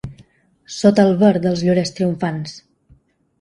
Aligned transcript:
Sota 0.75 1.05
el 1.09 1.13
verd 1.19 1.43
dels 1.43 1.61
llorers 1.67 1.93
triomfants! 2.01 2.57